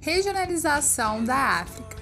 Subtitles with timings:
[0.00, 2.00] regionalização da África.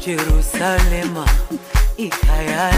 [0.00, 1.26] Jerusalema
[1.98, 2.70] ikhaya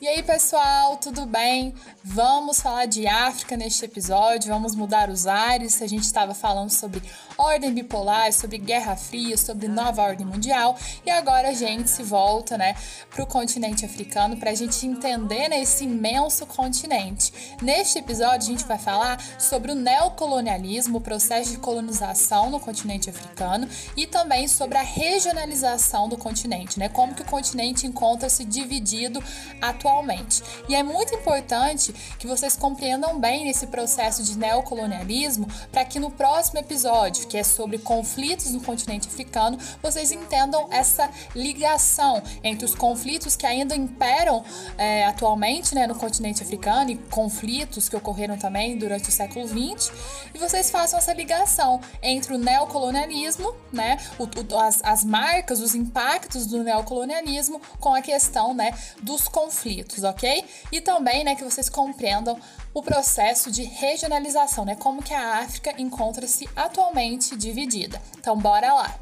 [0.00, 1.74] E aí, pessoal, tudo bem?
[2.02, 5.82] Vamos falar de África neste episódio, vamos mudar os ares.
[5.82, 7.02] A gente estava falando sobre
[7.40, 12.58] ordem bipolar, sobre Guerra Fria, sobre nova ordem mundial, e agora a gente se volta,
[12.58, 12.74] né,
[13.08, 17.32] para o continente africano para a gente entender né, esse imenso continente.
[17.62, 23.08] Neste episódio, a gente vai falar sobre o neocolonialismo, o processo de colonização no continente
[23.08, 29.22] africano, e também sobre a regionalização do continente, né, como que o continente encontra-se dividido
[29.60, 30.42] atualmente.
[30.68, 36.10] E é muito importante que vocês compreendam bem esse processo de neocolonialismo para que no
[36.10, 42.74] próximo episódio, que é sobre conflitos no continente africano, vocês entendam essa ligação entre os
[42.74, 44.44] conflitos que ainda imperam
[44.76, 49.92] é, atualmente né, no continente africano e conflitos que ocorreram também durante o século XX,
[50.34, 55.74] e vocês façam essa ligação entre o neocolonialismo, né, o, o, as, as marcas, os
[55.74, 60.44] impactos do neocolonialismo com a questão né, dos conflitos ok?
[60.70, 62.38] E também, né, que vocês compreendam
[62.72, 64.76] o processo de regionalização, né?
[64.76, 68.00] Como que a África encontra-se atualmente dividida.
[68.18, 68.98] Então, bora lá!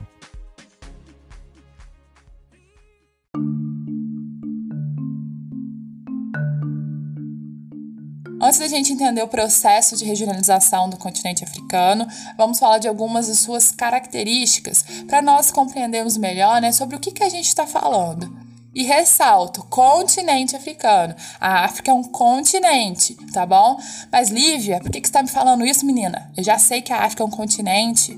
[8.41, 13.27] Antes da gente entender o processo de regionalização do continente africano, vamos falar de algumas
[13.27, 17.67] de suas características para nós compreendermos melhor né, sobre o que, que a gente está
[17.67, 18.48] falando.
[18.79, 21.13] E ressalto, continente africano.
[21.41, 23.77] A África é um continente, tá bom?
[24.13, 26.31] Mas, Lívia, por que, que você tá me falando isso, menina?
[26.37, 28.17] Eu já sei que a África é um continente.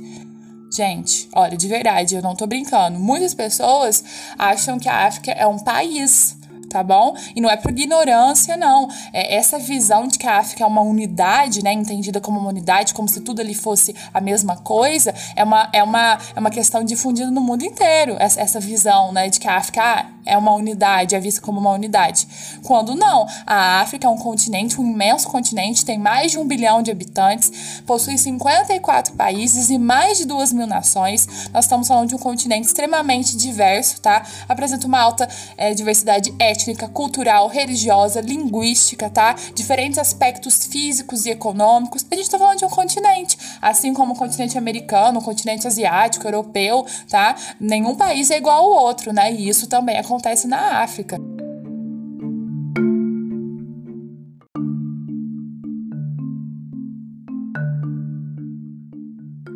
[0.70, 2.98] Gente, olha, de verdade, eu não tô brincando.
[2.98, 4.04] Muitas pessoas
[4.38, 6.38] acham que a África é um país
[6.70, 7.14] tá bom?
[7.34, 8.88] E não é por ignorância, não.
[9.12, 12.94] É essa visão de que a África é uma unidade, né, entendida como uma unidade,
[12.94, 16.84] como se tudo ali fosse a mesma coisa, é uma, é uma, é uma questão
[16.84, 21.14] difundida no mundo inteiro, essa, essa visão, né, de que a África é uma unidade,
[21.14, 22.26] é vista como uma unidade.
[22.62, 26.82] Quando não, a África é um continente, um imenso continente, tem mais de um bilhão
[26.82, 31.48] de habitantes, possui 54 países e mais de duas mil nações.
[31.52, 34.24] Nós estamos falando de um continente extremamente diverso, tá?
[34.48, 39.34] Apresenta uma alta é, diversidade étnica, cultural, religiosa, linguística, tá?
[39.54, 42.06] Diferentes aspectos físicos e econômicos.
[42.10, 46.26] A gente está falando de um continente, assim como o continente americano, o continente asiático,
[46.26, 47.34] europeu, tá?
[47.58, 49.32] Nenhum país é igual ao outro, né?
[49.32, 51.16] E isso também acontece acontece na África.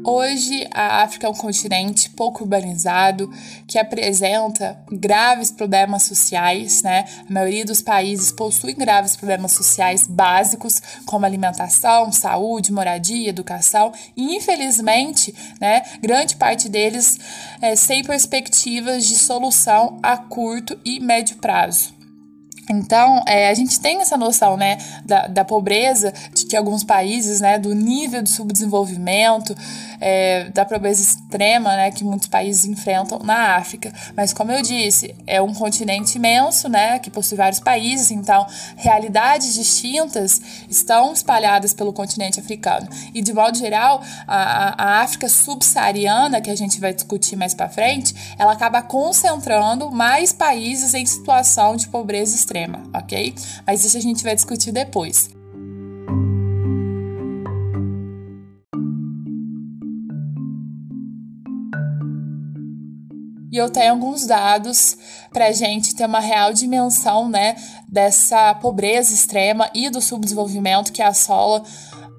[0.06, 3.32] Hoje, a África é um continente pouco urbanizado
[3.66, 7.06] que apresenta graves problemas sociais, né?
[7.26, 14.37] A maioria dos países possui graves problemas sociais básicos, como alimentação, saúde, moradia, educação, e
[14.37, 17.19] infelizmente, né, grande parte deles
[17.62, 21.94] é, sem perspectivas de solução a curto e médio prazo.
[22.71, 27.41] Então, é, a gente tem essa noção, né, da, da pobreza de que alguns países,
[27.41, 29.54] né, do nível de subdesenvolvimento,
[30.00, 33.93] é, da pobreza extrema, né, que muitos países enfrentam na África.
[34.16, 38.47] Mas, como eu disse, é um continente imenso, né, que possui vários países, então,
[38.77, 42.88] realidades distintas estão espalhadas pelo continente africano.
[43.15, 47.69] E, de modo geral, a, a África subsaariana, que a gente vai discutir mais para
[47.69, 53.34] frente, ela acaba concentrando mais países em situação de pobreza extrema ok?
[53.66, 55.31] Mas isso a gente vai discutir depois.
[63.54, 64.98] E eu tenho alguns dados
[65.33, 67.54] para a gente ter uma real dimensão né,
[67.86, 71.62] dessa pobreza extrema e do subdesenvolvimento que assola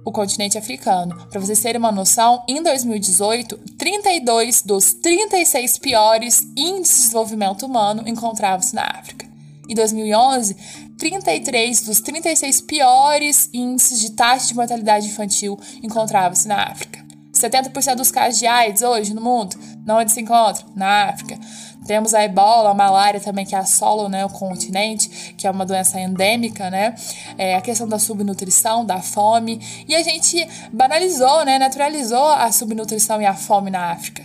[0.06, 1.28] o continente africano.
[1.30, 8.04] Para vocês terem uma noção, em 2018, 32 dos 36 piores índices de desenvolvimento humano
[8.08, 9.28] encontravam-se na África.
[9.68, 10.56] Em 2011,
[10.98, 17.04] 33 dos 36 piores índices de taxa de mortalidade infantil encontravam-se na África.
[17.34, 20.66] 70% dos casos de AIDS hoje no mundo, não onde se encontra?
[20.76, 21.38] Na África.
[21.86, 26.00] Temos a ebola, a malária também, que assolam né, o continente, que é uma doença
[26.00, 26.96] endêmica, né?
[27.38, 29.62] É, a questão da subnutrição, da fome.
[29.88, 34.24] E a gente banalizou, né, naturalizou a subnutrição e a fome na África.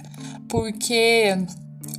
[0.49, 1.37] Porque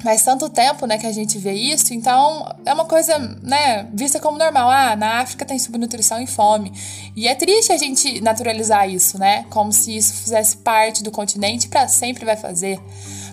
[0.03, 4.19] Faz tanto tempo, né, que a gente vê isso, então é uma coisa, né, vista
[4.19, 4.69] como normal.
[4.69, 6.71] Ah, na África tem subnutrição e fome.
[7.15, 9.45] E é triste a gente naturalizar isso, né?
[9.49, 12.79] Como se isso fizesse parte do continente para sempre vai fazer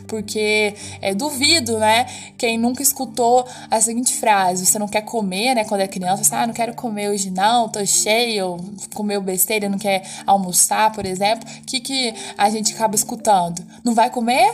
[0.08, 2.06] porque é, duvido, né?
[2.36, 5.64] Quem nunca escutou a seguinte frase: você não quer comer, né?
[5.64, 8.56] Quando é criança, você, ah, não quero comer hoje não, tô cheio,
[8.94, 11.48] comeu besteira, não quer almoçar, por exemplo.
[11.48, 13.64] O que, que a gente acaba escutando?
[13.84, 14.52] Não vai comer?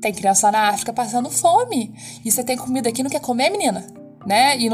[0.00, 1.94] Tem criança na África passando fome.
[2.24, 4.05] E você tem comida aqui, não quer comer, menina?
[4.26, 4.58] Né?
[4.58, 4.66] E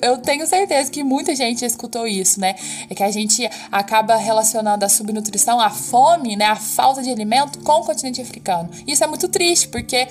[0.00, 2.54] eu tenho certeza que muita gente escutou isso, né?
[2.88, 6.44] É que a gente acaba relacionando a subnutrição, a fome, né?
[6.44, 8.70] A falta de alimento com o continente africano.
[8.86, 10.06] Isso é muito triste, porque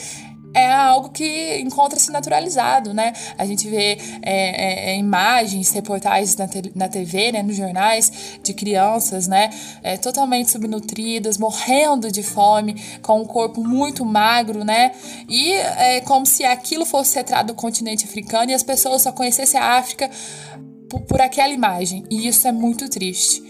[0.54, 3.14] é algo que encontra-se naturalizado, né?
[3.38, 8.40] A gente vê é, é, é imagens, reportagens na, te, na TV, né, nos jornais,
[8.44, 9.50] de crianças, né,
[9.82, 14.92] é, totalmente subnutridas, morrendo de fome, com um corpo muito magro, né?
[15.30, 19.60] E é como se aquilo fosse retrato do continente africano e as pessoas só conhecessem
[19.60, 20.10] a África
[20.90, 22.04] por, por aquela imagem.
[22.10, 23.42] E isso é muito triste.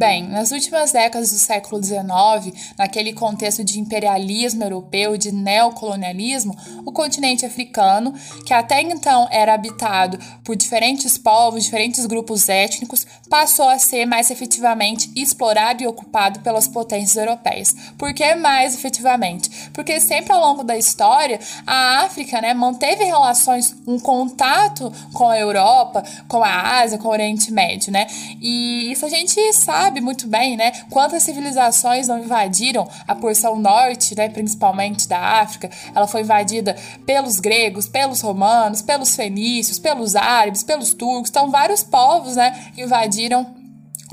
[0.00, 6.56] Bem, nas últimas décadas do século XIX, naquele contexto de imperialismo europeu, de neocolonialismo,
[6.86, 8.14] o continente africano,
[8.46, 14.30] que até então era habitado por diferentes povos, diferentes grupos étnicos, passou a ser mais
[14.30, 17.76] efetivamente explorado e ocupado pelas potências europeias.
[17.98, 19.68] Por que mais efetivamente?
[19.74, 25.38] Porque sempre ao longo da história, a África né, manteve relações, um contato com a
[25.38, 28.06] Europa, com a Ásia, com o Oriente Médio, né?
[28.40, 33.58] E isso a gente sabe sabe muito bem, né, quantas civilizações não invadiram a porção
[33.58, 35.68] norte, né, principalmente da África.
[35.92, 41.28] Ela foi invadida pelos gregos, pelos romanos, pelos fenícios, pelos árabes, pelos turcos.
[41.28, 43.44] Então, vários povos, né, invadiram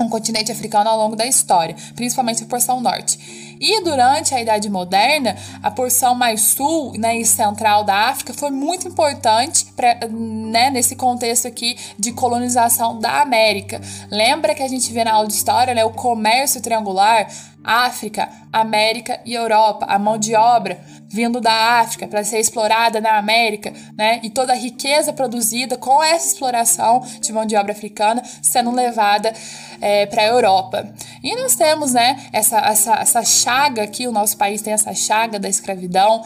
[0.00, 3.18] um continente africano ao longo da história, principalmente a porção norte.
[3.60, 8.50] E durante a Idade Moderna, a porção mais sul né, e central da África foi
[8.50, 13.80] muito importante pra, né, nesse contexto aqui de colonização da América.
[14.10, 17.28] Lembra que a gente vê na aula de história né, o comércio triangular?
[17.62, 23.16] África, América e Europa, a mão de obra vindo da África para ser explorada na
[23.16, 24.20] América, né?
[24.22, 29.32] E toda a riqueza produzida com essa exploração de mão de obra africana sendo levada
[29.80, 30.92] é, para a Europa.
[31.22, 35.38] E nós temos, né, essa, essa, essa chaga aqui, o nosso país tem essa chaga
[35.38, 36.22] da escravidão.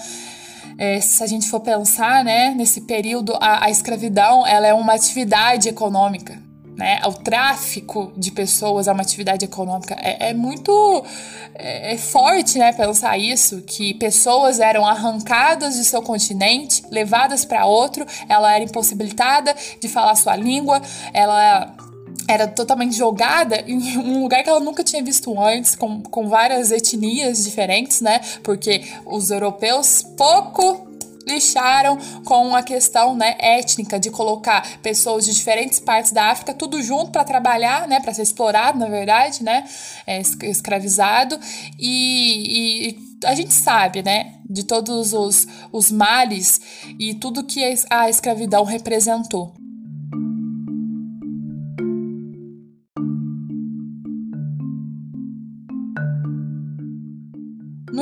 [0.78, 4.94] É, se a gente for pensar, né, nesse período, a, a escravidão ela é uma
[4.94, 6.38] atividade econômica,
[6.82, 7.00] né?
[7.06, 9.96] O tráfico de pessoas é uma atividade econômica.
[10.00, 11.04] É, é muito
[11.54, 17.66] é, é forte né, pensar isso: que pessoas eram arrancadas de seu continente, levadas para
[17.66, 20.82] outro, ela era impossibilitada de falar sua língua,
[21.12, 21.72] ela
[22.26, 26.72] era totalmente jogada em um lugar que ela nunca tinha visto antes, com, com várias
[26.72, 28.20] etnias diferentes, né?
[28.42, 30.91] Porque os europeus pouco
[31.26, 36.82] lixaram com a questão né, étnica de colocar pessoas de diferentes partes da África tudo
[36.82, 39.64] junto para trabalhar, né, para ser explorado, na verdade, né,
[40.06, 41.38] é, escravizado
[41.78, 46.60] e, e, a gente sabe, né, de todos os, os males
[46.98, 49.61] e tudo que a escravidão representou.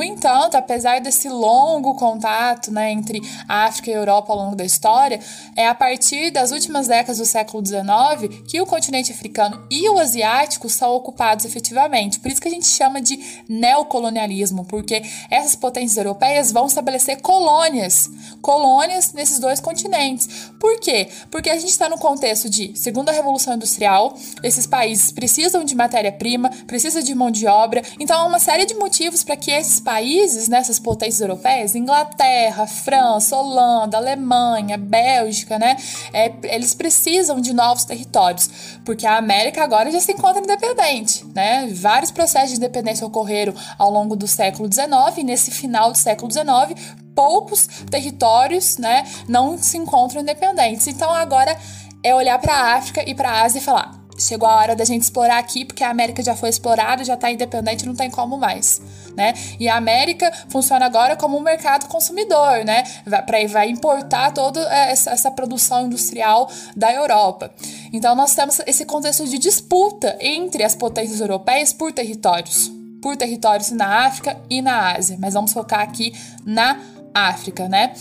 [0.01, 5.19] No entanto, apesar desse longo contato né, entre África e Europa ao longo da história,
[5.55, 9.99] é a partir das últimas décadas do século XIX que o continente africano e o
[9.99, 12.19] asiático são ocupados efetivamente.
[12.19, 18.09] Por isso que a gente chama de neocolonialismo, porque essas potências europeias vão estabelecer colônias,
[18.41, 20.49] colônias nesses dois continentes.
[20.59, 21.09] Por quê?
[21.29, 26.49] Porque a gente está no contexto de segunda revolução industrial, esses países precisam de matéria-prima,
[26.65, 30.47] precisam de mão de obra, então há uma série de motivos para que esses países,
[30.47, 35.75] nessas né, potências europeias, Inglaterra, França, Holanda, Alemanha, Bélgica, né,
[36.13, 38.49] é, eles precisam de novos territórios,
[38.85, 41.67] porque a América agora já se encontra independente, né?
[41.73, 46.31] Vários processos de independência ocorreram ao longo do século XIX e nesse final do século
[46.31, 50.87] XIX, poucos territórios, né, não se encontram independentes.
[50.87, 51.57] Então agora
[52.01, 54.85] é olhar para a África e para a Ásia e falar: chegou a hora da
[54.85, 58.37] gente explorar aqui, porque a América já foi explorada, já está independente, não tem como
[58.37, 58.81] mais,
[59.15, 59.33] né?
[59.59, 62.83] E a América funciona agora como um mercado consumidor, né?
[63.05, 67.51] Vai, vai importar toda essa, essa produção industrial da Europa.
[67.91, 73.71] Então nós temos esse contexto de disputa entre as potências europeias por territórios, por territórios
[73.71, 75.17] na África e na Ásia.
[75.19, 76.13] Mas vamos focar aqui
[76.45, 76.79] na
[77.13, 77.93] África, né?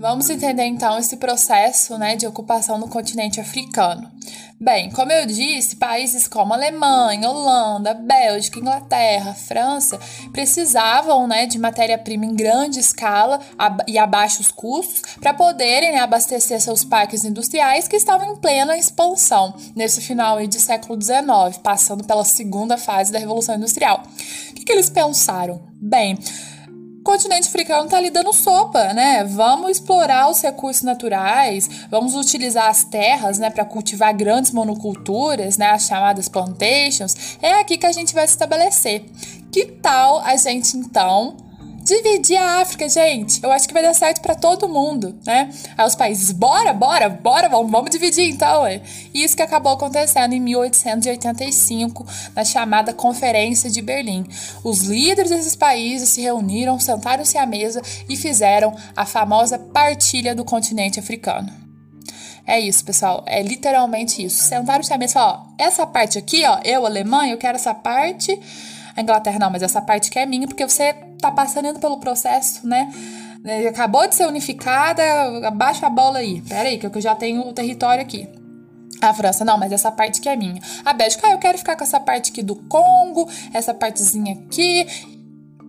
[0.00, 4.10] Vamos entender então esse processo né, de ocupação no continente africano.
[4.58, 10.00] Bem, como eu disse, países como Alemanha, Holanda, Bélgica, Inglaterra, França
[10.32, 13.40] precisavam né, de matéria-prima em grande escala
[13.86, 18.78] e a baixos custos para poderem né, abastecer seus parques industriais que estavam em plena
[18.78, 24.02] expansão nesse final de século XIX, passando pela segunda fase da Revolução Industrial.
[24.50, 25.60] O que, que eles pensaram?
[25.74, 26.18] Bem,
[27.00, 29.24] o continente africano está ali dando sopa, né?
[29.24, 35.70] Vamos explorar os recursos naturais, vamos utilizar as terras, né, para cultivar grandes monoculturas, né,
[35.70, 37.38] as chamadas plantations.
[37.40, 39.06] É aqui que a gente vai se estabelecer.
[39.50, 41.36] Que tal a gente então
[41.82, 43.42] dividir a África, gente.
[43.42, 45.50] Eu acho que vai dar certo para todo mundo, né?
[45.76, 48.80] Aí os países, bora, bora, bora, vamos, vamos dividir então, é.
[49.12, 54.26] Isso que acabou acontecendo em 1885, na chamada Conferência de Berlim.
[54.62, 60.44] Os líderes desses países se reuniram, sentaram-se à mesa e fizeram a famosa partilha do
[60.44, 61.50] continente africano.
[62.46, 63.22] É isso, pessoal.
[63.26, 64.42] É literalmente isso.
[64.42, 67.72] Sentaram-se à mesa e falaram: ó, essa parte aqui, ó, eu, Alemanha, eu quero essa
[67.72, 68.38] parte.
[68.96, 72.66] A Inglaterra, não, mas essa parte que é minha, porque você tá passando pelo processo,
[72.66, 72.92] né?
[73.44, 75.02] É, acabou de ser unificada,
[75.46, 76.42] abaixa a bola aí.
[76.42, 78.28] Pera aí, que eu já tenho o território aqui.
[79.00, 80.60] A França, não, mas essa parte que é minha.
[80.84, 84.86] A Bélgica, ah, eu quero ficar com essa parte aqui do Congo, essa partezinha aqui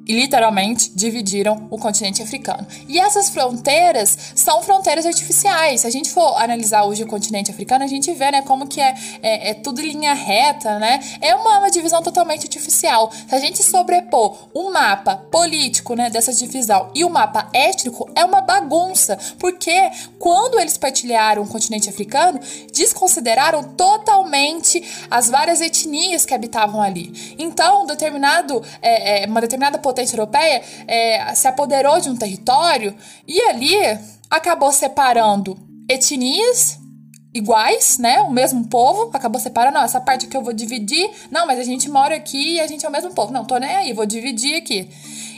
[0.08, 2.66] e literalmente dividiram o continente africano.
[2.88, 5.82] E essas fronteiras são fronteiras artificiais.
[5.82, 8.82] Se a gente for analisar hoje o continente africano, a gente vê, né, como que
[8.82, 11.00] é, é, é tudo linha reta, né?
[11.22, 13.12] É uma, uma, divisão totalmente artificial.
[13.12, 18.26] Se a gente sobrepor o mapa político, né, dessa divisão e o mapa étnico, é
[18.26, 19.90] uma bagunça, porque
[20.20, 22.40] quando eles partilharam o continente africano,
[22.74, 27.36] desconsideraram totalmente as várias etnias que habitavam ali.
[27.38, 32.96] Então, determinado, é, é uma determinada potência europeia é, se apoderou de um território
[33.28, 33.76] e ali
[34.30, 35.58] acabou separando
[35.90, 36.80] etnias
[37.34, 38.22] iguais, né?
[38.22, 41.64] O mesmo povo, acabou separando, não, essa parte que eu vou dividir, não, mas a
[41.64, 43.32] gente mora aqui e a gente é o mesmo povo.
[43.32, 44.90] Não, tô nem aí, vou dividir aqui.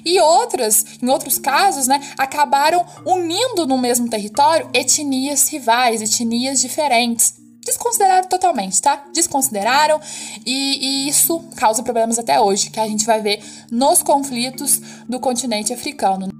[0.05, 7.42] E outras, em outros casos, né, acabaram unindo no mesmo território etnias rivais, etnias diferentes
[7.65, 9.03] desconsideraram totalmente, tá?
[9.13, 9.99] Desconsideraram
[10.45, 15.19] e, e, isso causa problemas até hoje, que a gente vai ver nos conflitos do
[15.19, 16.32] continente africano.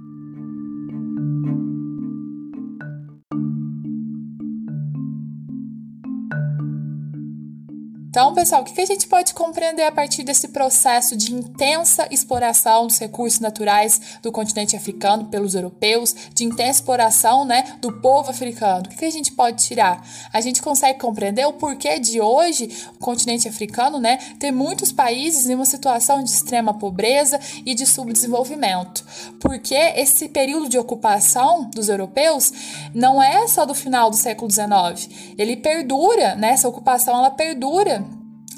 [8.14, 12.86] Então, pessoal, o que a gente pode compreender a partir desse processo de intensa exploração
[12.86, 18.84] dos recursos naturais do continente africano pelos europeus, de intensa exploração né, do povo africano?
[18.86, 20.00] O que a gente pode tirar?
[20.32, 25.50] A gente consegue compreender o porquê de hoje o continente africano né, ter muitos países
[25.50, 29.04] em uma situação de extrema pobreza e de subdesenvolvimento.
[29.40, 32.52] Porque esse período de ocupação dos europeus
[32.94, 38.03] não é só do final do século XIX, ele perdura, né, essa ocupação ela perdura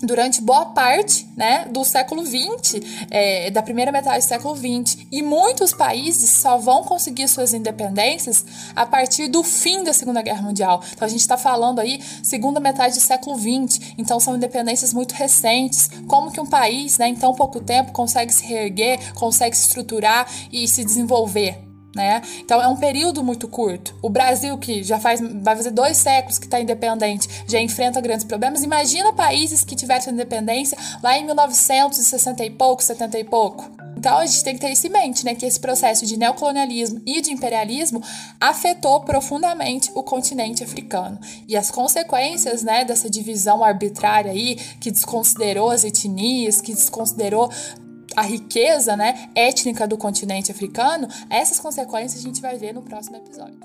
[0.03, 5.07] durante boa parte né, do século XX, é, da primeira metade do século XX.
[5.11, 10.43] E muitos países só vão conseguir suas independências a partir do fim da Segunda Guerra
[10.43, 10.83] Mundial.
[10.93, 13.95] Então a gente está falando aí segunda metade do século XX.
[13.99, 15.91] Então são independências muito recentes.
[16.07, 20.26] Como que um país, né, em tão pouco tempo, consegue se reerguer, consegue se estruturar
[20.53, 21.65] e se desenvolver?
[21.97, 22.21] Né?
[22.38, 23.97] Então é um período muito curto.
[24.03, 28.25] O Brasil, que já faz, vai fazer dois séculos que está independente, já enfrenta grandes
[28.25, 28.62] problemas.
[28.62, 33.71] Imagina países que tiveram independência lá em 1960 e pouco, 70 e pouco.
[33.97, 35.35] Então a gente tem que ter isso em mente, né?
[35.35, 38.03] Que esse processo de neocolonialismo e de imperialismo
[38.38, 41.19] afetou profundamente o continente africano.
[41.49, 47.50] E as consequências, né, dessa divisão arbitrária aí, que desconsiderou as etnias, que desconsiderou
[48.16, 53.16] a riqueza né, étnica do continente africano, essas consequências a gente vai ver no próximo
[53.16, 53.61] episódio.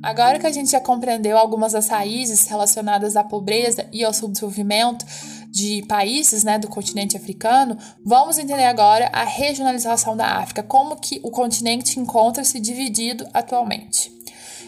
[0.00, 5.04] Agora que a gente já compreendeu algumas das raízes relacionadas à pobreza e ao subdesenvolvimento
[5.50, 11.18] de países né, do continente africano, vamos entender agora a regionalização da África, como que
[11.24, 14.15] o continente encontra-se dividido atualmente.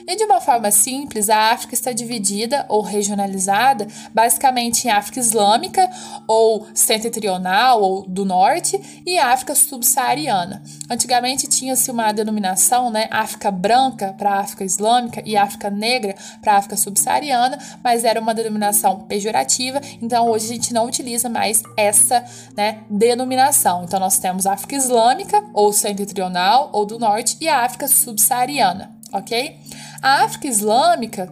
[0.09, 5.87] E de uma forma simples, a África está dividida ou regionalizada basicamente em África Islâmica
[6.27, 10.63] ou setentrional ou do norte e África subsaariana.
[10.89, 16.79] Antigamente tinha-se uma denominação, né, África branca para África Islâmica e África negra para África
[16.79, 22.25] subsaariana, mas era uma denominação pejorativa, então hoje a gente não utiliza mais essa,
[22.57, 23.85] né, denominação.
[23.85, 29.68] Então nós temos África Islâmica ou setentrional ou do norte e África subsaariana, ok?
[30.01, 31.29] A África Islâmica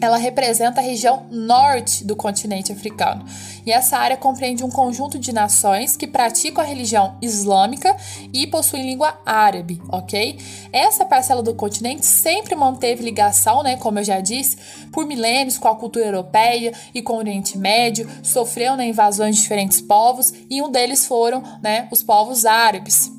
[0.00, 3.24] ela representa a região norte do continente africano.
[3.64, 7.96] E essa área compreende um conjunto de nações que praticam a religião islâmica
[8.32, 10.38] e possuem língua árabe, ok?
[10.72, 14.56] Essa parcela do continente sempre manteve ligação, né, como eu já disse,
[14.92, 19.42] por milênios com a cultura europeia e com o Oriente Médio, sofreu né, invasões de
[19.42, 23.10] diferentes povos e um deles foram né, os povos árabes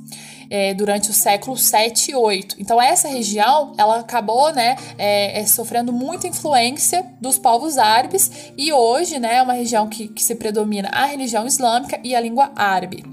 [0.49, 2.55] é, durante o século 7 e 8.
[2.59, 8.71] Então essa região ela acabou né, é, é, sofrendo muita influência dos povos árabes e
[8.71, 12.51] hoje né, é uma região que, que se predomina a religião islâmica e a língua
[12.55, 13.03] árabe.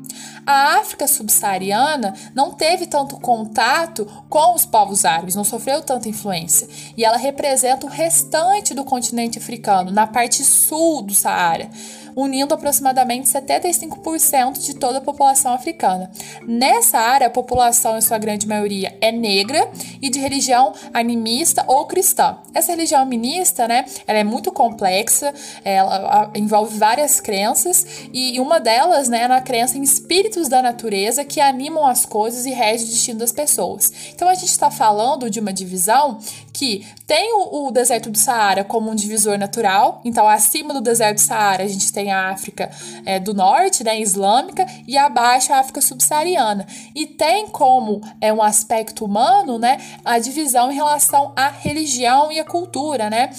[0.45, 6.69] A África subsaariana não teve tanto contato com os povos árabes, não sofreu tanta influência.
[6.97, 11.71] E ela representa o restante do continente africano, na parte sul do Saara
[12.15, 16.11] unindo aproximadamente 75% de toda a população africana.
[16.47, 21.87] Nessa área, a população, em sua grande maioria, é negra e de religião animista ou
[21.87, 22.39] cristã.
[22.55, 25.33] Essa religião animista, né, ela é muito complexa,
[25.65, 31.25] ela envolve várias crenças e uma delas, né, é na crença em espíritos da natureza
[31.25, 33.93] que animam as coisas e regem o destino das pessoas.
[34.15, 36.19] Então a gente está falando de uma divisão
[36.53, 41.17] que tem o, o deserto do Saara como um divisor natural, então acima do deserto
[41.17, 42.71] do Saara a gente tem a África
[43.05, 46.67] é, do Norte, né, islâmica, e abaixo a África subsaariana.
[46.95, 52.39] E tem como é um aspecto humano, né, a divisão em relação à religião e
[52.39, 53.31] à cultura, né?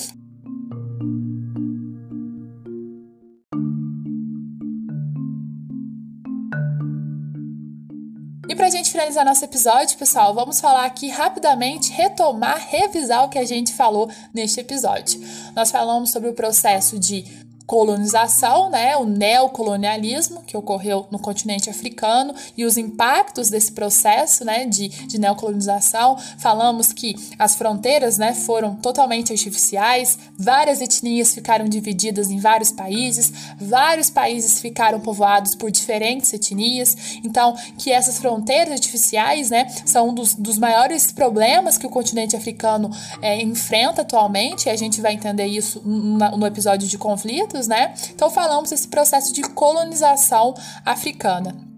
[8.53, 13.29] E para a gente finalizar nosso episódio, pessoal, vamos falar aqui rapidamente, retomar, revisar o
[13.29, 15.19] que a gente falou neste episódio.
[15.55, 17.25] Nós falamos sobre o processo de
[17.65, 24.65] colonização, né, o neocolonialismo que ocorreu no continente africano e os impactos desse processo, né,
[24.65, 26.17] de, de neocolonização.
[26.37, 33.31] Falamos que as fronteiras, né, foram totalmente artificiais, várias etnias ficaram divididas em vários países,
[33.59, 36.95] vários países ficaram povoados por diferentes etnias.
[37.23, 42.35] Então, que essas fronteiras artificiais, né, são um dos, dos maiores problemas que o continente
[42.35, 42.89] africano
[43.21, 44.67] é, enfrenta atualmente.
[44.67, 47.93] E a gente vai entender isso no, no episódio de conflito né?
[48.09, 50.53] Então falamos desse processo de colonização
[50.85, 51.73] africana.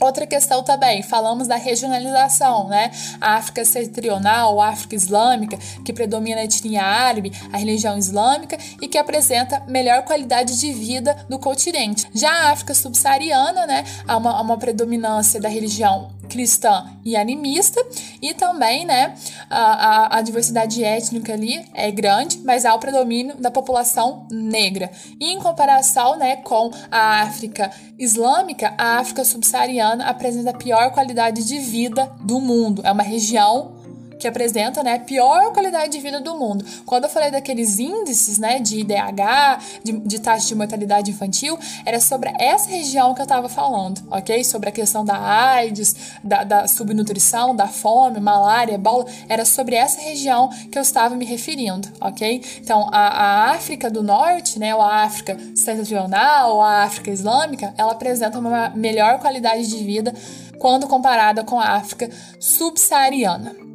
[0.00, 2.90] Outra questão também, falamos da regionalização, né?
[3.20, 8.88] A África setentrional, a África islâmica, que predomina a etnia árabe, a religião islâmica e
[8.88, 12.08] que apresenta melhor qualidade de vida no continente.
[12.14, 13.84] Já a África subsaariana, né?
[14.08, 17.84] Há uma, uma predominância da religião cristã e animista,
[18.22, 19.14] e também, né,
[19.50, 24.90] a, a, a, diversidade étnica ali é grande, mas há o predomínio da população negra.
[25.20, 31.44] E em comparação, né, com a África islâmica, a África subsaariana apresenta a pior qualidade
[31.44, 32.80] de vida do mundo.
[32.84, 33.79] É uma região
[34.20, 36.64] que apresenta né, a pior qualidade de vida do mundo.
[36.84, 41.98] Quando eu falei daqueles índices né, de IDH, de, de taxa de mortalidade infantil, era
[41.98, 44.44] sobre essa região que eu estava falando, ok?
[44.44, 50.00] Sobre a questão da AIDS, da, da subnutrição, da fome, malária, ebola, era sobre essa
[50.00, 52.42] região que eu estava me referindo, ok?
[52.58, 57.74] Então, a, a África do Norte, né, ou a África setentrional, ou a África Islâmica,
[57.76, 60.14] ela apresenta uma melhor qualidade de vida
[60.58, 63.69] quando comparada com a África subsaariana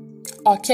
[0.45, 0.69] ok?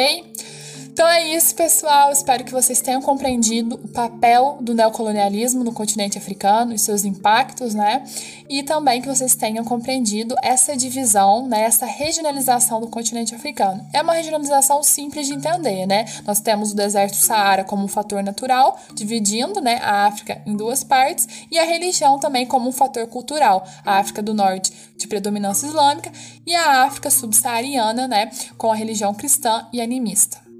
[0.91, 2.11] Então é isso, pessoal.
[2.11, 7.73] Espero que vocês tenham compreendido o papel do neocolonialismo no continente africano e seus impactos,
[7.73, 8.03] né?
[8.49, 11.61] E também que vocês tenham compreendido essa divisão, né?
[11.61, 13.87] Essa regionalização do continente africano.
[13.93, 16.03] É uma regionalização simples de entender, né?
[16.27, 20.83] Nós temos o deserto Saara como um fator natural, dividindo, né, a África em duas
[20.83, 23.65] partes, e a religião também como um fator cultural.
[23.85, 26.11] A África do Norte de predominância islâmica
[26.45, 30.50] e a África subsaariana, né, com a religião cristã e animista.